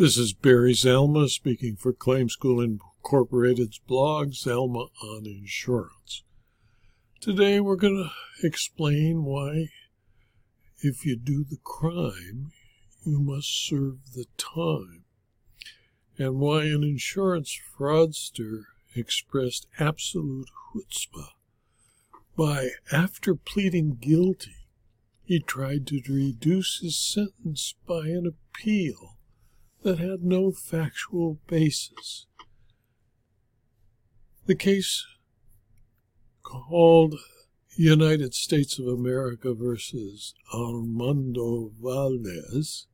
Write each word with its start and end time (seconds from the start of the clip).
This 0.00 0.16
is 0.16 0.32
Barry 0.32 0.72
Zalma 0.72 1.28
speaking 1.28 1.76
for 1.76 1.92
Claim 1.92 2.30
School 2.30 2.58
Incorporated's 2.58 3.80
blog, 3.80 4.30
Zalma 4.30 4.88
on 5.04 5.26
Insurance. 5.26 6.24
Today 7.20 7.60
we're 7.60 7.76
going 7.76 8.08
to 8.08 8.46
explain 8.46 9.24
why, 9.24 9.68
if 10.78 11.04
you 11.04 11.16
do 11.16 11.44
the 11.44 11.58
crime, 11.62 12.52
you 13.04 13.20
must 13.20 13.48
serve 13.48 14.14
the 14.14 14.24
time, 14.38 15.04
and 16.16 16.36
why 16.36 16.64
an 16.64 16.82
insurance 16.82 17.54
fraudster 17.78 18.62
expressed 18.96 19.66
absolute 19.78 20.48
chutzpah 20.72 21.32
by, 22.38 22.70
after 22.90 23.34
pleading 23.34 23.98
guilty, 24.00 24.66
he 25.24 25.40
tried 25.40 25.86
to 25.88 26.00
reduce 26.08 26.80
his 26.80 26.98
sentence 26.98 27.74
by 27.86 28.06
an 28.06 28.24
appeal 28.26 29.18
that 29.82 29.98
had 29.98 30.22
no 30.22 30.52
factual 30.52 31.38
basis. 31.46 32.26
The 34.46 34.54
case 34.54 35.06
called 36.42 37.14
United 37.76 38.34
States 38.34 38.78
of 38.78 38.86
America 38.86 39.54
versus 39.54 40.34
Armando 40.52 41.70
Valdez, 41.80 42.86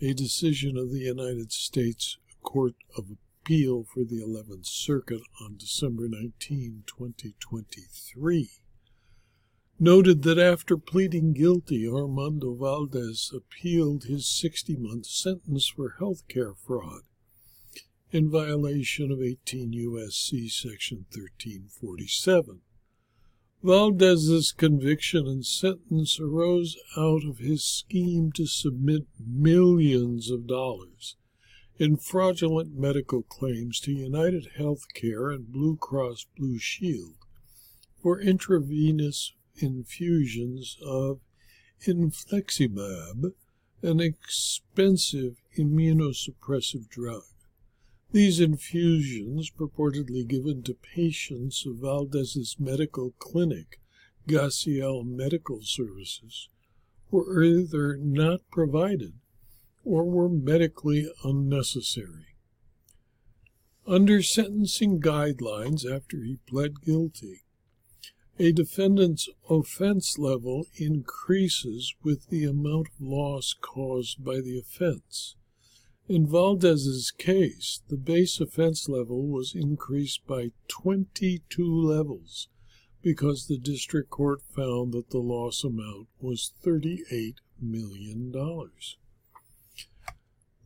a 0.00 0.12
decision 0.14 0.76
of 0.76 0.90
the 0.90 1.00
United 1.00 1.52
States 1.52 2.18
Court 2.42 2.74
of 2.96 3.10
Appeal 3.10 3.84
for 3.84 4.04
the 4.04 4.20
11th 4.20 4.66
Circuit 4.66 5.20
on 5.40 5.56
December 5.58 6.08
19, 6.08 6.84
2023 6.86 8.63
noted 9.78 10.22
that 10.22 10.38
after 10.38 10.76
pleading 10.76 11.32
guilty, 11.32 11.88
Armando 11.88 12.54
Valdez 12.54 13.32
appealed 13.34 14.04
his 14.04 14.28
60 14.28 14.76
month 14.76 15.06
sentence 15.06 15.66
for 15.68 15.96
health 15.98 16.26
care 16.28 16.54
fraud 16.54 17.02
in 18.10 18.30
violation 18.30 19.10
of 19.10 19.20
18 19.20 19.72
U.S.C. 19.72 20.48
Section 20.48 21.06
1347. 21.10 22.60
Valdez's 23.64 24.52
conviction 24.52 25.26
and 25.26 25.44
sentence 25.44 26.20
arose 26.20 26.76
out 26.96 27.24
of 27.24 27.38
his 27.38 27.64
scheme 27.64 28.30
to 28.32 28.46
submit 28.46 29.06
millions 29.18 30.30
of 30.30 30.46
dollars 30.46 31.16
in 31.78 31.96
fraudulent 31.96 32.78
medical 32.78 33.22
claims 33.22 33.80
to 33.80 33.90
United 33.90 34.50
Healthcare 34.58 35.34
and 35.34 35.50
Blue 35.50 35.76
Cross 35.76 36.26
Blue 36.36 36.58
Shield 36.58 37.16
for 38.00 38.20
intravenous 38.20 39.32
infusions 39.56 40.76
of 40.84 41.20
infliximab, 41.86 43.32
an 43.82 44.00
expensive 44.00 45.36
immunosuppressive 45.58 46.88
drug. 46.88 47.22
These 48.12 48.40
infusions, 48.40 49.50
purportedly 49.50 50.26
given 50.26 50.62
to 50.62 50.74
patients 50.74 51.66
of 51.66 51.78
Valdez's 51.78 52.56
medical 52.58 53.10
clinic, 53.18 53.80
Gaziel 54.28 55.04
Medical 55.04 55.60
Services, 55.62 56.48
were 57.10 57.44
either 57.44 57.96
not 57.96 58.40
provided 58.50 59.14
or 59.84 60.04
were 60.04 60.28
medically 60.28 61.06
unnecessary. 61.22 62.36
Under 63.86 64.22
sentencing 64.22 65.00
guidelines 65.00 65.84
after 65.84 66.22
he 66.22 66.38
pled 66.46 66.80
guilty, 66.80 67.43
a 68.38 68.52
defendant's 68.52 69.28
offense 69.48 70.18
level 70.18 70.66
increases 70.76 71.94
with 72.02 72.28
the 72.28 72.44
amount 72.44 72.88
of 72.88 73.06
loss 73.06 73.54
caused 73.60 74.24
by 74.24 74.40
the 74.40 74.58
offense. 74.58 75.36
In 76.08 76.26
Valdez's 76.26 77.12
case, 77.12 77.80
the 77.88 77.96
base 77.96 78.40
offense 78.40 78.88
level 78.88 79.26
was 79.26 79.54
increased 79.54 80.26
by 80.26 80.50
22 80.68 81.64
levels 81.64 82.48
because 83.02 83.46
the 83.46 83.58
district 83.58 84.10
court 84.10 84.40
found 84.42 84.92
that 84.92 85.10
the 85.10 85.18
loss 85.18 85.62
amount 85.62 86.08
was 86.20 86.52
$38 86.64 87.36
million. 87.60 88.32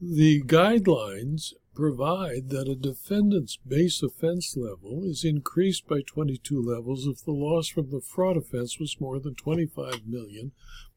The 0.01 0.43
guidelines 0.43 1.53
provide 1.79 2.49
that 2.49 2.67
a 2.67 2.75
defendant's 2.75 3.57
base 3.57 4.03
offense 4.03 4.57
level 4.57 5.05
is 5.05 5.25
increased 5.25 5.87
by 5.87 6.01
22 6.01 6.61
levels 6.61 7.07
if 7.07 7.25
the 7.25 7.31
loss 7.31 7.69
from 7.69 7.89
the 7.93 8.01
fraud 8.01 8.37
offense 8.37 8.81
was 8.81 9.01
more 9.01 9.21
than 9.21 9.33
25 9.37 10.05
million 10.05 10.51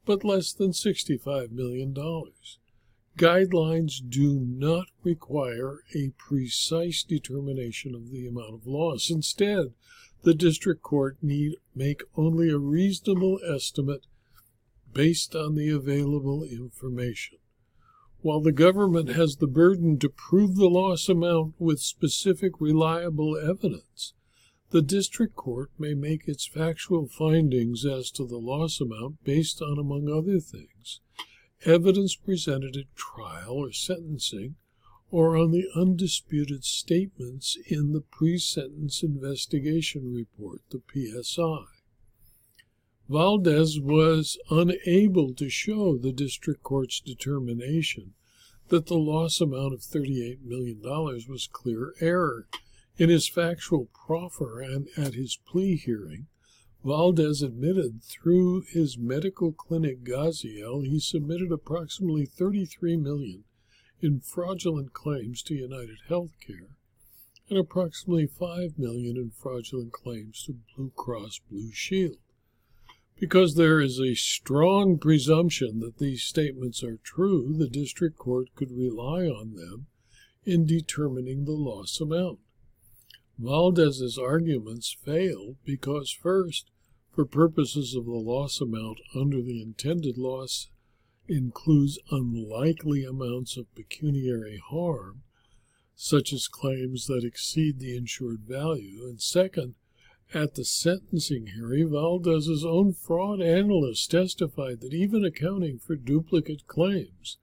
but 0.04 0.24
less 0.24 0.52
than 0.52 0.72
65 0.72 1.52
million 1.52 1.92
dollars. 1.92 2.58
Guidelines 3.16 4.00
do 4.08 4.40
not 4.40 4.86
require 5.04 5.84
a 5.94 6.10
precise 6.18 7.04
determination 7.04 7.94
of 7.94 8.10
the 8.10 8.26
amount 8.26 8.54
of 8.54 8.66
loss. 8.66 9.08
Instead, 9.08 9.74
the 10.24 10.34
district 10.34 10.82
court 10.82 11.16
need 11.22 11.58
make 11.76 12.02
only 12.16 12.50
a 12.50 12.58
reasonable 12.58 13.38
estimate 13.48 14.06
based 14.92 15.36
on 15.36 15.54
the 15.54 15.68
available 15.68 16.42
information. 16.42 17.38
While 18.22 18.40
the 18.40 18.52
government 18.52 19.08
has 19.08 19.36
the 19.36 19.48
burden 19.48 19.98
to 19.98 20.08
prove 20.08 20.54
the 20.54 20.70
loss 20.70 21.08
amount 21.08 21.54
with 21.58 21.80
specific 21.80 22.60
reliable 22.60 23.36
evidence, 23.36 24.14
the 24.70 24.80
district 24.80 25.34
court 25.34 25.72
may 25.76 25.94
make 25.94 26.28
its 26.28 26.46
factual 26.46 27.08
findings 27.08 27.84
as 27.84 28.12
to 28.12 28.24
the 28.24 28.38
loss 28.38 28.80
amount 28.80 29.24
based 29.24 29.60
on, 29.60 29.76
among 29.76 30.08
other 30.08 30.38
things, 30.38 31.00
evidence 31.64 32.14
presented 32.14 32.76
at 32.76 32.94
trial 32.94 33.54
or 33.54 33.72
sentencing, 33.72 34.54
or 35.10 35.36
on 35.36 35.50
the 35.50 35.66
undisputed 35.74 36.64
statements 36.64 37.58
in 37.66 37.92
the 37.92 38.02
pre 38.02 38.38
sentence 38.38 39.02
investigation 39.02 40.12
report, 40.14 40.60
the 40.70 40.80
PSI. 40.92 41.71
Valdez 43.12 43.78
was 43.78 44.38
unable 44.48 45.34
to 45.34 45.50
show 45.50 45.98
the 45.98 46.12
district 46.12 46.62
court's 46.62 46.98
determination 46.98 48.14
that 48.68 48.86
the 48.86 48.96
loss 48.96 49.38
amount 49.38 49.74
of 49.74 49.80
$38 49.80 50.40
million 50.42 50.80
was 50.82 51.46
clear 51.52 51.92
error. 52.00 52.48
In 52.96 53.10
his 53.10 53.28
factual 53.28 53.90
proffer 53.92 54.62
and 54.62 54.88
at 54.96 55.12
his 55.12 55.36
plea 55.36 55.76
hearing, 55.76 56.28
Valdez 56.82 57.42
admitted 57.42 58.02
through 58.02 58.62
his 58.62 58.96
medical 58.96 59.52
clinic 59.52 60.04
Gaziel 60.04 60.80
he 60.80 60.98
submitted 60.98 61.52
approximately 61.52 62.24
33 62.24 62.96
million 62.96 63.44
in 64.00 64.20
fraudulent 64.20 64.94
claims 64.94 65.42
to 65.42 65.54
United 65.54 65.98
Healthcare 66.08 66.76
and 67.50 67.58
approximately 67.58 68.26
5 68.26 68.78
million 68.78 69.18
in 69.18 69.32
fraudulent 69.32 69.92
claims 69.92 70.44
to 70.44 70.56
Blue 70.74 70.92
Cross 70.96 71.40
Blue 71.50 71.70
Shield. 71.72 72.16
Because 73.22 73.54
there 73.54 73.80
is 73.80 74.00
a 74.00 74.16
strong 74.16 74.98
presumption 74.98 75.78
that 75.78 75.98
these 75.98 76.24
statements 76.24 76.82
are 76.82 76.98
true, 77.04 77.54
the 77.56 77.68
district 77.68 78.18
court 78.18 78.48
could 78.56 78.72
rely 78.72 79.26
on 79.26 79.54
them 79.54 79.86
in 80.44 80.66
determining 80.66 81.44
the 81.44 81.52
loss 81.52 82.00
amount. 82.00 82.40
Valdez's 83.38 84.18
arguments 84.18 84.96
failed 85.04 85.54
because, 85.64 86.10
first, 86.10 86.72
for 87.12 87.24
purposes 87.24 87.94
of 87.94 88.06
the 88.06 88.10
loss 88.10 88.60
amount 88.60 88.98
under 89.14 89.40
the 89.40 89.62
intended 89.62 90.18
loss 90.18 90.70
includes 91.28 92.00
unlikely 92.10 93.04
amounts 93.04 93.56
of 93.56 93.72
pecuniary 93.76 94.60
harm, 94.68 95.22
such 95.94 96.32
as 96.32 96.48
claims 96.48 97.06
that 97.06 97.22
exceed 97.22 97.78
the 97.78 97.96
insured 97.96 98.40
value, 98.40 99.04
and 99.04 99.22
second, 99.22 99.76
at 100.34 100.54
the 100.54 100.64
sentencing 100.64 101.48
hearing, 101.48 101.90
Valdez's 101.90 102.64
own 102.64 102.94
fraud 102.94 103.40
analyst 103.40 104.10
testified 104.10 104.80
that 104.80 104.94
even 104.94 105.24
accounting 105.24 105.78
for 105.78 105.94
duplicate 105.94 106.66
claims, 106.66 107.38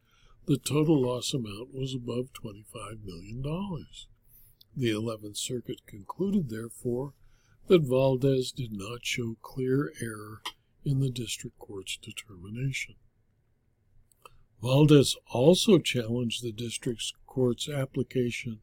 the 0.46 0.58
total 0.58 1.02
loss 1.02 1.34
amount 1.34 1.74
was 1.74 1.94
above 1.94 2.34
$25 2.34 3.04
million. 3.06 3.44
The 4.76 4.90
11th 4.90 5.38
Circuit 5.38 5.86
concluded, 5.86 6.50
therefore, 6.50 7.14
that 7.68 7.84
Valdez 7.84 8.52
did 8.52 8.72
not 8.72 9.06
show 9.06 9.36
clear 9.42 9.94
error 10.02 10.42
in 10.84 11.00
the 11.00 11.12
district 11.12 11.60
court's 11.60 11.98
determination. 11.98 12.96
Valdez 14.62 15.16
also 15.32 15.78
challenged 15.78 16.44
the 16.44 16.52
district 16.52 17.14
court's 17.28 17.70
application 17.70 18.60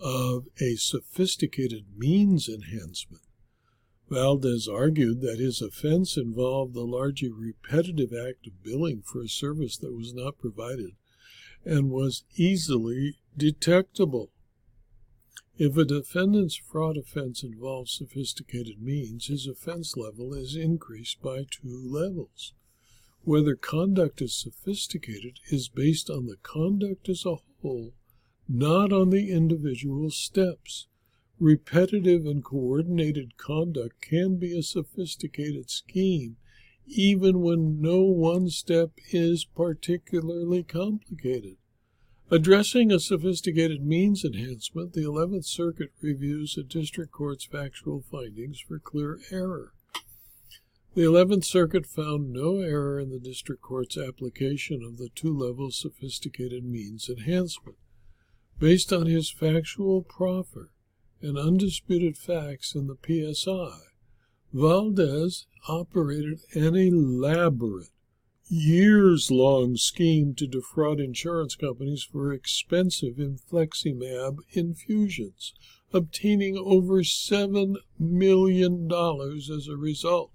of 0.00 0.46
a 0.60 0.76
sophisticated 0.76 1.84
means 1.96 2.48
enhancement 2.48 3.22
Valdez 4.10 4.66
argued 4.66 5.20
that 5.20 5.38
his 5.38 5.60
offense 5.60 6.16
involved 6.16 6.74
the 6.74 6.84
largely 6.84 7.30
repetitive 7.30 8.12
act 8.12 8.46
of 8.46 8.62
billing 8.62 9.02
for 9.02 9.22
a 9.22 9.28
service 9.28 9.76
that 9.78 9.94
was 9.94 10.14
not 10.14 10.38
provided 10.38 10.92
and 11.64 11.90
was 11.90 12.24
easily 12.36 13.18
detectable. 13.36 14.30
If 15.58 15.76
a 15.76 15.84
defendant's 15.84 16.56
fraud 16.56 16.96
offense 16.96 17.42
involves 17.42 17.92
sophisticated 17.92 18.80
means, 18.80 19.26
his 19.26 19.46
offense 19.46 19.96
level 19.96 20.32
is 20.32 20.56
increased 20.56 21.20
by 21.20 21.44
two 21.50 21.82
levels. 21.84 22.54
Whether 23.22 23.56
conduct 23.56 24.22
is 24.22 24.34
sophisticated 24.34 25.40
is 25.50 25.68
based 25.68 26.08
on 26.08 26.26
the 26.26 26.38
conduct 26.42 27.08
as 27.08 27.26
a 27.26 27.36
whole, 27.60 27.92
not 28.48 28.92
on 28.92 29.10
the 29.10 29.30
individual 29.30 30.10
steps. 30.10 30.87
Repetitive 31.40 32.26
and 32.26 32.42
coordinated 32.42 33.36
conduct 33.36 34.00
can 34.00 34.38
be 34.38 34.58
a 34.58 34.62
sophisticated 34.62 35.70
scheme, 35.70 36.36
even 36.84 37.40
when 37.40 37.80
no 37.80 38.02
one 38.02 38.48
step 38.48 38.90
is 39.12 39.44
particularly 39.44 40.64
complicated. 40.64 41.56
Addressing 42.28 42.90
a 42.90 42.98
sophisticated 42.98 43.86
means 43.86 44.24
enhancement, 44.24 44.94
the 44.94 45.04
11th 45.04 45.44
Circuit 45.44 45.92
reviews 46.00 46.58
a 46.58 46.64
district 46.64 47.12
court's 47.12 47.44
factual 47.44 48.02
findings 48.02 48.60
for 48.60 48.80
clear 48.80 49.20
error. 49.30 49.74
The 50.94 51.02
11th 51.02 51.44
Circuit 51.44 51.86
found 51.86 52.32
no 52.32 52.58
error 52.58 52.98
in 52.98 53.10
the 53.10 53.20
district 53.20 53.62
court's 53.62 53.96
application 53.96 54.82
of 54.82 54.98
the 54.98 55.08
two 55.14 55.32
level 55.32 55.70
sophisticated 55.70 56.64
means 56.64 57.08
enhancement. 57.08 57.78
Based 58.58 58.92
on 58.92 59.06
his 59.06 59.30
factual 59.30 60.02
proffer 60.02 60.72
and 61.20 61.36
undisputed 61.36 62.16
facts 62.16 62.74
in 62.74 62.86
the 62.86 62.96
PSI, 63.34 63.78
Valdez 64.52 65.46
operated 65.68 66.40
an 66.54 66.74
elaborate 66.74 67.90
years 68.50 69.30
long 69.30 69.76
scheme 69.76 70.34
to 70.34 70.46
defraud 70.46 71.00
insurance 71.00 71.54
companies 71.54 72.02
for 72.02 72.32
expensive 72.32 73.16
infliximab 73.16 74.38
infusions, 74.52 75.52
obtaining 75.92 76.56
over 76.56 77.02
$7 77.02 77.74
million 77.98 78.88
as 78.90 79.68
a 79.68 79.76
result. 79.76 80.32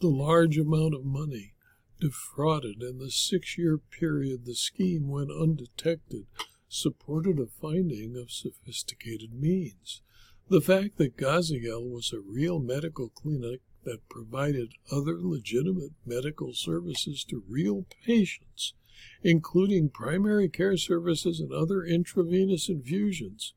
The 0.00 0.08
large 0.08 0.58
amount 0.58 0.94
of 0.94 1.04
money 1.04 1.54
defrauded 2.00 2.82
in 2.82 2.98
the 2.98 3.10
six 3.10 3.58
year 3.58 3.78
period 3.78 4.44
the 4.44 4.54
scheme 4.54 5.08
went 5.08 5.32
undetected 5.32 6.26
supported 6.68 7.38
a 7.38 7.46
finding 7.46 8.16
of 8.16 8.30
sophisticated 8.30 9.32
means. 9.32 10.02
The 10.48 10.60
fact 10.60 10.96
that 10.98 11.16
Gaziel 11.16 11.88
was 11.88 12.12
a 12.12 12.20
real 12.20 12.58
medical 12.58 13.08
clinic 13.10 13.60
that 13.84 14.08
provided 14.08 14.72
other 14.90 15.18
legitimate 15.20 15.92
medical 16.04 16.52
services 16.52 17.24
to 17.28 17.42
real 17.48 17.86
patients, 18.04 18.74
including 19.22 19.90
primary 19.90 20.48
care 20.48 20.76
services 20.76 21.40
and 21.40 21.52
other 21.52 21.84
intravenous 21.84 22.68
infusions, 22.68 23.54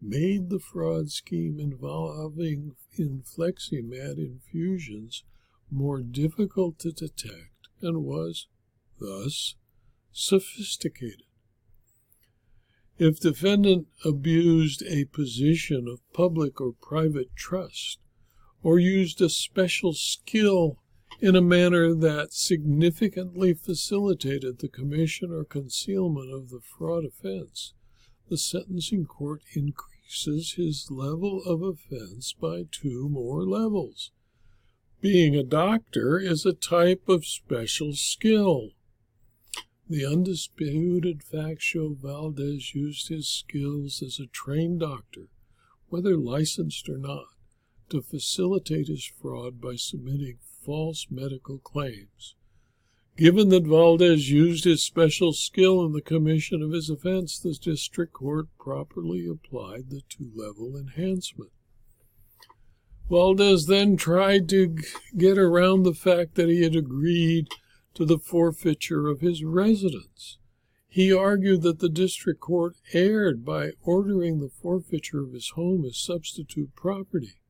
made 0.00 0.50
the 0.50 0.60
fraud 0.60 1.10
scheme 1.10 1.58
involving 1.58 2.76
infliximab 2.98 4.18
infusions 4.18 5.24
more 5.70 6.00
difficult 6.00 6.78
to 6.78 6.92
detect 6.92 7.68
and 7.80 8.04
was, 8.04 8.48
thus, 9.00 9.56
sophisticated. 10.12 11.23
If 12.98 13.18
defendant 13.18 13.88
abused 14.04 14.82
a 14.82 15.06
position 15.06 15.88
of 15.88 16.00
public 16.12 16.60
or 16.60 16.72
private 16.72 17.34
trust, 17.34 17.98
or 18.62 18.78
used 18.78 19.20
a 19.20 19.28
special 19.28 19.92
skill 19.92 20.78
in 21.20 21.34
a 21.34 21.42
manner 21.42 21.94
that 21.94 22.32
significantly 22.32 23.52
facilitated 23.52 24.58
the 24.58 24.68
commission 24.68 25.30
or 25.32 25.44
concealment 25.44 26.32
of 26.32 26.50
the 26.50 26.60
fraud 26.60 27.04
offense, 27.04 27.74
the 28.28 28.38
sentencing 28.38 29.06
court 29.06 29.42
increases 29.54 30.54
his 30.56 30.88
level 30.90 31.42
of 31.44 31.62
offense 31.62 32.32
by 32.32 32.64
two 32.70 33.08
more 33.08 33.44
levels. 33.44 34.12
Being 35.00 35.34
a 35.34 35.42
doctor 35.42 36.18
is 36.18 36.46
a 36.46 36.52
type 36.52 37.08
of 37.08 37.26
special 37.26 37.92
skill. 37.92 38.70
The 39.88 40.06
undisputed 40.06 41.22
facts 41.22 41.64
show 41.64 41.94
Valdez 41.94 42.74
used 42.74 43.08
his 43.08 43.28
skills 43.28 44.02
as 44.02 44.18
a 44.18 44.26
trained 44.26 44.80
doctor, 44.80 45.28
whether 45.88 46.16
licensed 46.16 46.88
or 46.88 46.96
not, 46.96 47.26
to 47.90 48.00
facilitate 48.00 48.88
his 48.88 49.04
fraud 49.04 49.60
by 49.60 49.76
submitting 49.76 50.38
false 50.64 51.08
medical 51.10 51.58
claims. 51.58 52.34
Given 53.16 53.50
that 53.50 53.66
Valdez 53.66 54.30
used 54.30 54.64
his 54.64 54.82
special 54.82 55.32
skill 55.32 55.84
in 55.84 55.92
the 55.92 56.00
commission 56.00 56.62
of 56.62 56.72
his 56.72 56.88
offense, 56.88 57.38
the 57.38 57.52
district 57.52 58.14
court 58.14 58.48
properly 58.58 59.26
applied 59.26 59.90
the 59.90 60.00
two 60.08 60.32
level 60.34 60.76
enhancement. 60.76 61.52
Valdez 63.10 63.66
then 63.66 63.96
tried 63.96 64.48
to 64.48 64.76
get 65.16 65.36
around 65.36 65.82
the 65.82 65.94
fact 65.94 66.34
that 66.36 66.48
he 66.48 66.62
had 66.62 66.74
agreed 66.74 67.48
to 67.94 68.04
the 68.04 68.18
forfeiture 68.18 69.08
of 69.08 69.20
his 69.20 69.44
residence. 69.44 70.38
He 70.88 71.12
argued 71.12 71.62
that 71.62 71.80
the 71.80 71.88
district 71.88 72.40
court 72.40 72.76
erred 72.92 73.44
by 73.44 73.72
ordering 73.82 74.38
the 74.38 74.48
forfeiture 74.48 75.22
of 75.22 75.32
his 75.32 75.50
home 75.50 75.84
as 75.84 75.96
substitute 75.96 76.74
property. 76.76 77.40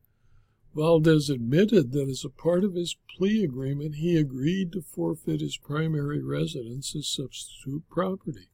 Valdez 0.75 1.31
admitted 1.31 1.93
that 1.93 2.09
as 2.09 2.25
a 2.25 2.31
part 2.31 2.65
of 2.65 2.75
his 2.75 2.97
plea 3.17 3.45
agreement, 3.45 3.97
he 3.97 4.17
agreed 4.17 4.73
to 4.73 4.83
forfeit 4.83 5.41
his 5.41 5.57
primary 5.57 6.23
residence 6.23 6.97
as 6.97 7.07
substitute 7.07 7.89
property. 7.89 8.49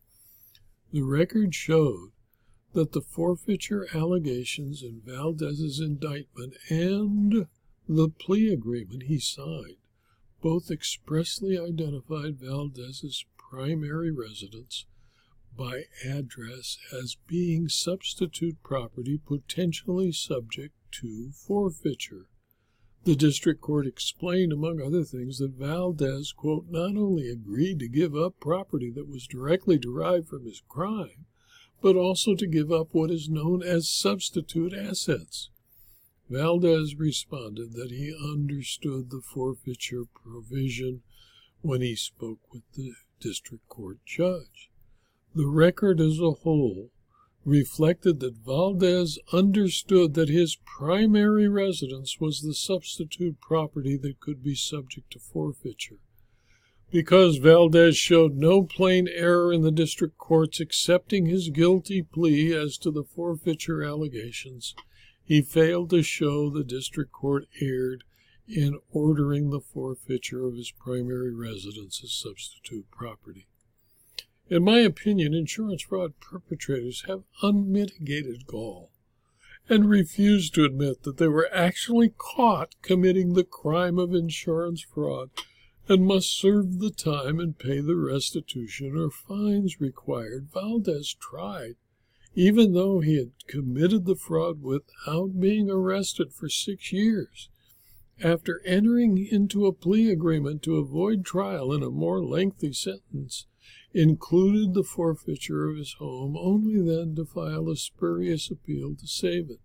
The 0.92 1.02
record 1.02 1.54
showed 1.54 2.10
that 2.72 2.92
the 2.92 3.00
forfeiture 3.00 3.86
allegations 3.94 4.82
in 4.82 5.00
Valdez's 5.04 5.80
indictment 5.80 6.54
and 6.68 7.46
the 7.88 8.08
plea 8.08 8.52
agreement 8.52 9.04
he 9.04 9.18
signed 9.18 9.79
both 10.40 10.70
expressly 10.70 11.58
identified 11.58 12.38
Valdez's 12.38 13.24
primary 13.36 14.10
residence 14.10 14.86
by 15.56 15.82
address 16.04 16.78
as 16.92 17.16
being 17.26 17.68
substitute 17.68 18.62
property 18.62 19.20
potentially 19.26 20.12
subject 20.12 20.74
to 20.92 21.30
forfeiture. 21.32 22.26
The 23.04 23.16
district 23.16 23.60
court 23.60 23.86
explained, 23.86 24.52
among 24.52 24.80
other 24.80 25.04
things, 25.04 25.38
that 25.38 25.52
Valdez, 25.52 26.32
quote, 26.32 26.66
not 26.68 26.96
only 26.96 27.28
agreed 27.28 27.78
to 27.78 27.88
give 27.88 28.14
up 28.14 28.38
property 28.40 28.90
that 28.90 29.08
was 29.08 29.26
directly 29.26 29.78
derived 29.78 30.28
from 30.28 30.44
his 30.44 30.62
crime, 30.68 31.26
but 31.80 31.96
also 31.96 32.34
to 32.34 32.46
give 32.46 32.70
up 32.70 32.88
what 32.92 33.10
is 33.10 33.28
known 33.28 33.62
as 33.62 33.88
substitute 33.88 34.74
assets. 34.74 35.48
Valdez 36.30 36.94
responded 36.94 37.72
that 37.72 37.90
he 37.90 38.14
understood 38.14 39.10
the 39.10 39.20
forfeiture 39.20 40.04
provision 40.04 41.02
when 41.60 41.80
he 41.80 41.96
spoke 41.96 42.38
with 42.52 42.62
the 42.74 42.92
district 43.18 43.68
court 43.68 43.98
judge. 44.06 44.70
The 45.34 45.48
record 45.48 46.00
as 46.00 46.20
a 46.20 46.30
whole 46.30 46.92
reflected 47.44 48.20
that 48.20 48.36
Valdez 48.36 49.18
understood 49.32 50.14
that 50.14 50.28
his 50.28 50.56
primary 50.64 51.48
residence 51.48 52.20
was 52.20 52.42
the 52.42 52.54
substitute 52.54 53.40
property 53.40 53.96
that 53.96 54.20
could 54.20 54.40
be 54.40 54.54
subject 54.54 55.10
to 55.12 55.18
forfeiture. 55.18 55.98
Because 56.92 57.38
Valdez 57.38 57.96
showed 57.96 58.36
no 58.36 58.62
plain 58.62 59.08
error 59.08 59.52
in 59.52 59.62
the 59.62 59.72
district 59.72 60.16
court's 60.16 60.60
accepting 60.60 61.26
his 61.26 61.48
guilty 61.48 62.02
plea 62.02 62.52
as 62.52 62.78
to 62.78 62.92
the 62.92 63.04
forfeiture 63.04 63.82
allegations, 63.82 64.76
he 65.30 65.40
failed 65.40 65.88
to 65.90 66.02
show 66.02 66.50
the 66.50 66.64
district 66.64 67.12
court 67.12 67.46
erred 67.60 68.02
in 68.48 68.76
ordering 68.90 69.50
the 69.50 69.60
forfeiture 69.60 70.44
of 70.44 70.56
his 70.56 70.72
primary 70.72 71.32
residence 71.32 72.00
as 72.02 72.10
substitute 72.10 72.90
property. 72.90 73.46
In 74.48 74.64
my 74.64 74.80
opinion, 74.80 75.32
insurance 75.32 75.82
fraud 75.82 76.14
perpetrators 76.18 77.04
have 77.06 77.22
unmitigated 77.44 78.44
gall 78.44 78.90
and 79.68 79.88
refuse 79.88 80.50
to 80.50 80.64
admit 80.64 81.04
that 81.04 81.18
they 81.18 81.28
were 81.28 81.48
actually 81.54 82.12
caught 82.18 82.74
committing 82.82 83.34
the 83.34 83.44
crime 83.44 84.00
of 84.00 84.12
insurance 84.12 84.82
fraud 84.82 85.30
and 85.86 86.04
must 86.04 86.36
serve 86.36 86.80
the 86.80 86.90
time 86.90 87.38
and 87.38 87.56
pay 87.56 87.78
the 87.80 87.94
restitution 87.94 88.96
or 88.96 89.12
fines 89.12 89.80
required. 89.80 90.48
Valdez 90.52 91.14
tried, 91.14 91.76
even 92.40 92.72
though 92.72 93.00
he 93.00 93.18
had 93.18 93.32
committed 93.46 94.06
the 94.06 94.16
fraud 94.16 94.62
without 94.62 95.38
being 95.38 95.70
arrested 95.70 96.32
for 96.32 96.48
six 96.48 96.90
years. 96.90 97.50
After 98.18 98.62
entering 98.64 99.18
into 99.30 99.66
a 99.66 99.74
plea 99.74 100.10
agreement 100.10 100.62
to 100.62 100.78
avoid 100.78 101.22
trial 101.22 101.70
in 101.70 101.82
a 101.82 101.90
more 101.90 102.24
lengthy 102.24 102.72
sentence, 102.72 103.46
included 103.92 104.72
the 104.72 104.82
forfeiture 104.82 105.68
of 105.68 105.76
his 105.76 105.96
home, 105.98 106.34
only 106.34 106.80
then 106.80 107.14
to 107.16 107.26
file 107.26 107.68
a 107.68 107.76
spurious 107.76 108.50
appeal 108.50 108.94
to 108.94 109.06
save 109.06 109.50
it. 109.50 109.60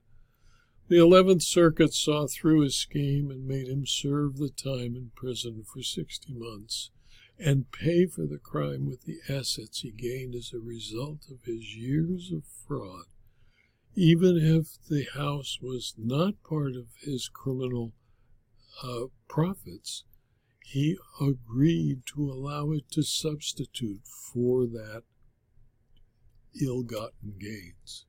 The 0.89 0.97
Eleventh 0.97 1.43
Circuit 1.43 1.93
saw 1.93 2.27
through 2.27 2.59
his 2.59 2.75
scheme 2.75 3.31
and 3.31 3.47
made 3.47 3.69
him 3.69 3.85
serve 3.85 4.35
the 4.35 4.49
time 4.49 4.97
in 4.97 5.11
prison 5.15 5.63
for 5.63 5.81
60 5.81 6.33
months 6.33 6.91
and 7.37 7.71
pay 7.71 8.05
for 8.05 8.25
the 8.25 8.37
crime 8.37 8.85
with 8.85 9.03
the 9.03 9.19
assets 9.29 9.81
he 9.81 9.91
gained 9.91 10.35
as 10.35 10.51
a 10.53 10.59
result 10.59 11.27
of 11.29 11.43
his 11.45 11.75
years 11.75 12.31
of 12.31 12.43
fraud. 12.67 13.05
Even 13.95 14.37
if 14.37 14.77
the 14.89 15.05
house 15.13 15.59
was 15.61 15.93
not 15.97 16.41
part 16.43 16.75
of 16.75 16.87
his 17.01 17.29
criminal 17.29 17.93
uh, 18.83 19.05
profits, 19.27 20.03
he 20.63 20.97
agreed 21.21 22.01
to 22.05 22.29
allow 22.29 22.71
it 22.71 22.89
to 22.91 23.03
substitute 23.03 24.01
for 24.05 24.65
that 24.65 25.03
ill 26.61 26.83
gotten 26.83 27.35
gains. 27.39 28.05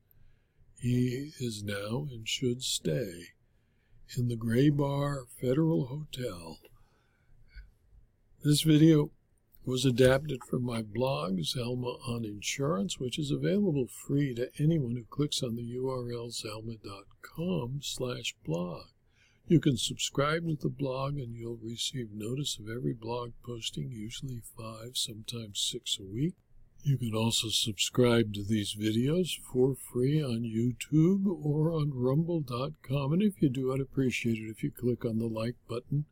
He 0.79 1.33
is 1.41 1.63
now 1.63 2.07
and 2.11 2.29
should 2.29 2.63
stay 2.63 3.29
in 4.17 4.29
the 4.29 4.37
Gray 4.37 4.71
Bar 4.71 5.25
Federal 5.41 5.87
Hotel. 5.87 6.59
This 8.45 8.63
video 8.63 9.11
was 9.67 9.85
adapted 9.85 10.45
from 10.45 10.63
my 10.63 10.81
blog, 10.81 11.39
Zalma 11.39 11.99
on 12.09 12.25
Insurance, 12.25 13.01
which 13.01 13.19
is 13.19 13.33
available 13.33 13.89
free 13.89 14.33
to 14.35 14.49
anyone 14.61 14.95
who 14.95 15.05
clicks 15.11 15.43
on 15.43 15.57
the 15.57 15.75
URL 15.75 16.31
zalma.com 16.31 17.81
slash 17.83 18.37
blog. 18.45 18.85
You 19.49 19.59
can 19.59 19.77
subscribe 19.77 20.47
to 20.47 20.55
the 20.55 20.69
blog 20.69 21.19
and 21.19 21.35
you'll 21.35 21.59
receive 21.61 22.11
notice 22.13 22.59
of 22.61 22.69
every 22.69 22.93
blog 22.93 23.33
posting, 23.45 23.91
usually 23.91 24.41
five, 24.57 24.93
sometimes 24.95 25.61
six 25.61 25.99
a 26.01 26.05
week. 26.05 26.35
You 26.83 26.97
can 26.97 27.15
also 27.15 27.49
subscribe 27.49 28.35
to 28.35 28.45
these 28.45 28.77
videos 28.77 29.31
for 29.53 29.75
free 29.75 30.23
on 30.23 30.43
YouTube 30.43 31.27
or 31.27 31.73
on 31.73 31.91
rumble.com. 31.93 33.13
And 33.13 33.23
if 33.23 33.43
you 33.43 33.49
do, 33.49 33.73
I'd 33.73 33.81
appreciate 33.81 34.39
it 34.39 34.49
if 34.49 34.63
you 34.63 34.71
click 34.71 35.05
on 35.05 35.19
the 35.19 35.27
like 35.27 35.57
button 35.69 36.05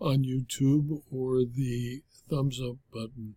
on 0.00 0.24
YouTube 0.24 1.02
or 1.10 1.44
the 1.44 2.02
thumbs 2.28 2.60
up 2.60 2.76
button 2.92 3.34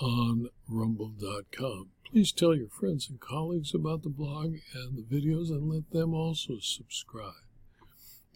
on 0.00 0.48
rumble.com. 0.68 1.90
Please 2.10 2.32
tell 2.32 2.54
your 2.54 2.68
friends 2.68 3.08
and 3.08 3.20
colleagues 3.20 3.74
about 3.74 4.02
the 4.02 4.10
blog 4.10 4.56
and 4.74 4.96
the 4.96 5.02
videos 5.02 5.48
and 5.48 5.68
let 5.68 5.90
them 5.90 6.14
also 6.14 6.58
subscribe. 6.60 7.32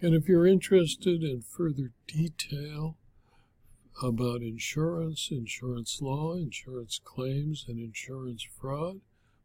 And 0.01 0.15
if 0.15 0.29
you're 0.29 0.47
interested 0.47 1.23
in 1.23 1.43
further 1.43 1.93
detail 2.07 2.97
about 4.03 4.43
insurance, 4.43 5.29
insurance 5.31 5.99
law, 6.01 6.35
insurance 6.35 7.01
claims, 7.05 7.65
and 7.69 7.79
insurance 7.81 8.47
fraud, 8.61 9.01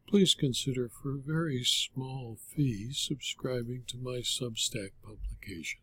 please 0.07 0.35
consider 0.35 0.89
for 0.89 1.15
a 1.15 1.21
very 1.21 1.63
small 1.63 2.37
fee 2.55 2.91
subscribing 2.93 3.83
to 3.87 3.97
my 3.97 4.19
Substack 4.19 4.91
publication. 5.03 5.82